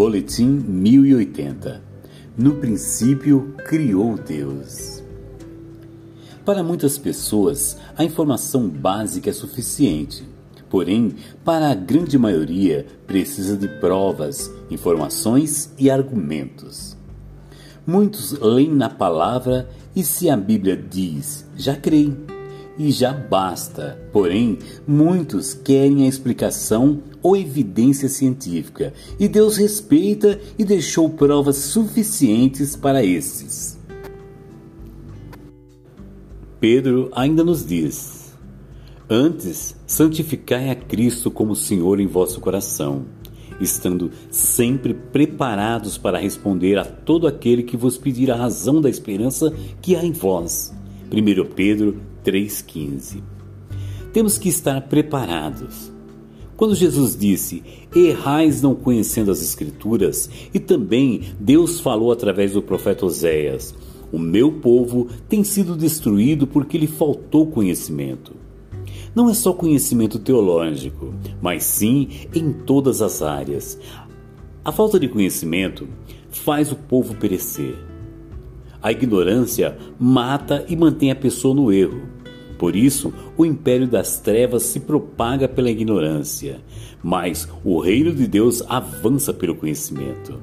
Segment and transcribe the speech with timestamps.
[0.00, 1.82] Boletim 1080
[2.34, 5.04] No princípio criou Deus.
[6.42, 10.26] Para muitas pessoas, a informação básica é suficiente.
[10.70, 16.96] Porém, para a grande maioria, precisa de provas, informações e argumentos.
[17.86, 22.16] Muitos leem na palavra e se a Bíblia diz, já creem
[22.80, 24.00] e já basta.
[24.10, 32.74] Porém, muitos querem a explicação ou evidência científica, e Deus respeita e deixou provas suficientes
[32.74, 33.78] para esses.
[36.58, 38.32] Pedro ainda nos diz:
[39.08, 43.04] Antes, santificai a Cristo como Senhor em vosso coração,
[43.60, 49.52] estando sempre preparados para responder a todo aquele que vos pedir a razão da esperança
[49.82, 50.72] que há em vós.
[51.12, 53.22] 1 Pedro 3,15.
[54.12, 55.92] Temos que estar preparados.
[56.56, 57.62] Quando Jesus disse:
[57.94, 63.74] Errais não conhecendo as Escrituras, e também Deus falou através do profeta Oséias:
[64.12, 68.34] O meu povo tem sido destruído porque lhe faltou conhecimento.
[69.14, 73.78] Não é só conhecimento teológico, mas sim em todas as áreas.
[74.64, 75.88] A falta de conhecimento
[76.30, 77.89] faz o povo perecer.
[78.82, 82.02] A ignorância mata e mantém a pessoa no erro.
[82.58, 86.60] Por isso, o império das trevas se propaga pela ignorância,
[87.02, 90.38] mas o reino de Deus avança pelo conhecimento.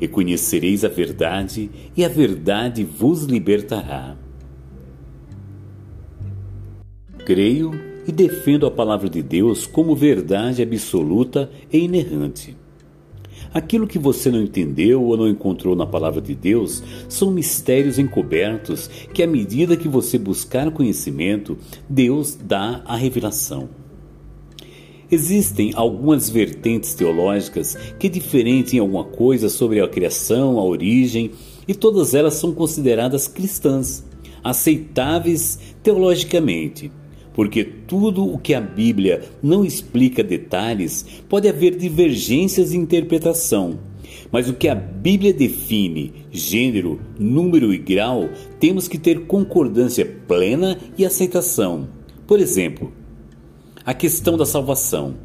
[0.00, 4.16] E conhecereis a verdade, e a verdade vos libertará.
[7.24, 7.70] Creio
[8.06, 12.56] e defendo a palavra de Deus como verdade absoluta e inerrante.
[13.52, 18.88] Aquilo que você não entendeu ou não encontrou na palavra de Deus são mistérios encobertos
[19.12, 23.68] que, à medida que você buscar conhecimento, Deus dá a revelação.
[25.10, 31.32] Existem algumas vertentes teológicas que diferem alguma coisa sobre a criação, a origem,
[31.66, 34.04] e todas elas são consideradas cristãs,
[34.44, 36.92] aceitáveis teologicamente
[37.32, 43.78] porque tudo o que a Bíblia não explica detalhes pode haver divergências de interpretação.
[44.32, 50.78] Mas o que a Bíblia define, gênero, número e grau, temos que ter concordância plena
[50.96, 51.88] e aceitação.
[52.26, 52.92] Por exemplo,
[53.84, 55.16] a questão da salvação.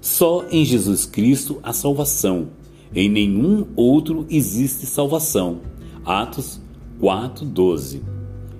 [0.00, 2.48] Só em Jesus Cristo há salvação.
[2.94, 5.60] Em nenhum outro existe salvação.
[6.04, 6.60] Atos
[7.00, 8.02] 4:12.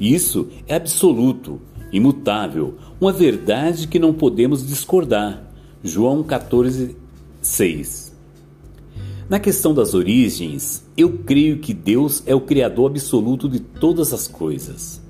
[0.00, 1.60] Isso é absoluto
[1.94, 5.44] imutável, uma verdade que não podemos discordar.
[5.82, 6.96] João 14,
[7.40, 8.12] 6.
[9.30, 14.26] Na questão das origens, eu creio que Deus é o Criador absoluto de todas as
[14.26, 15.00] coisas.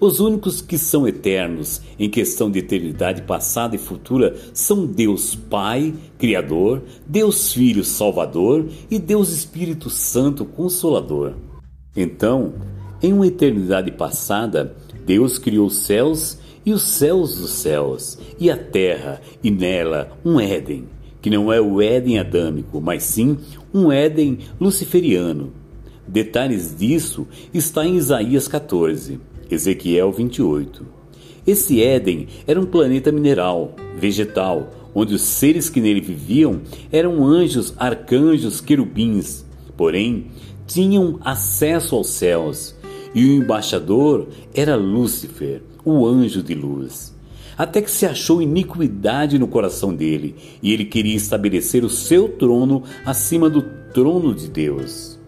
[0.00, 5.94] Os únicos que são eternos em questão de eternidade passada e futura são Deus Pai,
[6.18, 11.34] Criador, Deus Filho, Salvador e Deus Espírito Santo, Consolador.
[11.94, 12.54] Então,
[13.02, 18.56] em uma eternidade passada, Deus criou os céus e os céus dos céus, e a
[18.56, 20.84] terra, e nela um Éden,
[21.20, 23.36] que não é o Éden adâmico, mas sim
[23.74, 25.52] um Éden luciferiano.
[26.06, 29.18] Detalhes disso está em Isaías 14,
[29.50, 30.86] Ezequiel 28.
[31.46, 36.60] Esse Éden era um planeta mineral, vegetal, onde os seres que nele viviam
[36.92, 39.44] eram anjos, arcanjos, querubins,
[39.76, 40.26] porém
[40.66, 42.74] tinham acesso aos céus
[43.14, 47.14] e o embaixador era Lúcifer, o anjo de luz.
[47.56, 52.82] Até que se achou iniquidade no coração dele, e ele queria estabelecer o seu trono
[53.04, 53.62] acima do
[53.92, 55.18] trono de Deus.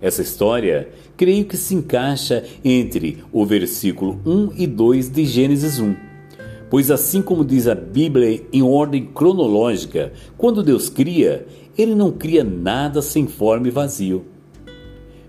[0.00, 5.94] Essa história creio que se encaixa entre o versículo 1 e 2 de Gênesis 1.
[6.68, 12.42] Pois, assim como diz a Bíblia em ordem cronológica, quando Deus cria, ele não cria
[12.42, 14.24] nada sem forma e vazio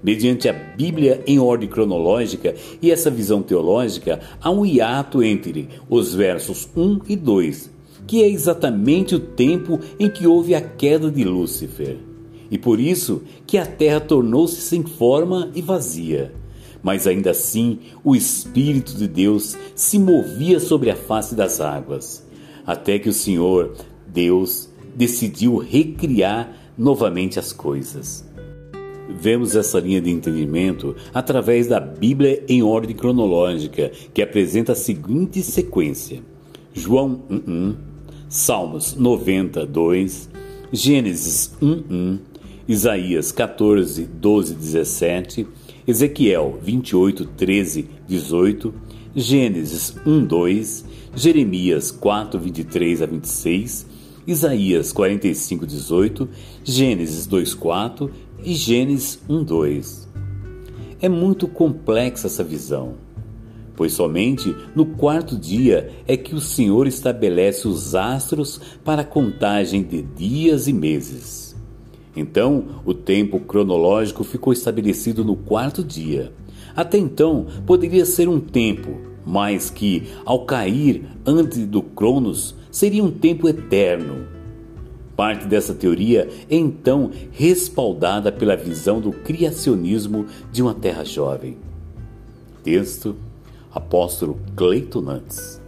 [0.06, 6.14] mediante a Bíblia em ordem cronológica e essa visão teológica, há um hiato entre os
[6.14, 7.72] versos 1 e 2,
[8.06, 11.98] que é exatamente o tempo em que houve a queda de Lúcifer.
[12.52, 16.32] E por isso que a terra tornou-se sem forma e vazia.
[16.84, 22.24] Mas ainda assim, o Espírito de Deus se movia sobre a face das águas,
[22.64, 23.74] até que o Senhor,
[24.06, 28.24] Deus, decidiu recriar novamente as coisas.
[29.08, 35.44] Vemos essa linha de entendimento através da Bíblia em ordem cronológica, que apresenta a seguinte
[35.44, 36.22] sequência:
[36.74, 37.76] João 1:1,
[38.28, 40.30] Salmos 92,
[40.72, 42.20] Gênesis 1:1,
[42.68, 45.48] Isaías 14, 12, 17,
[45.88, 48.74] Ezequiel 28, 13, 18,
[49.16, 50.86] Gênesis 1, 2,
[51.16, 53.86] Jeremias 4, 23 a 26,
[54.28, 56.28] Isaías 45:18,
[56.64, 58.10] Gênesis 2:4
[58.44, 60.08] e Gênesis 1:2.
[61.00, 62.94] É muito complexa essa visão,
[63.76, 70.02] pois somente no quarto dia é que o Senhor estabelece os astros para contagem de
[70.02, 71.56] dias e meses.
[72.16, 76.32] Então, o tempo cronológico ficou estabelecido no quarto dia.
[76.76, 83.10] Até então, poderia ser um tempo, mas que, ao cair antes do Cronos, seria um
[83.10, 84.28] tempo eterno.
[85.16, 91.56] Parte dessa teoria é então respaldada pela visão do criacionismo de uma terra jovem.
[92.66, 93.16] Texto:
[93.72, 95.62] Apóstolo Cleiton Nantes.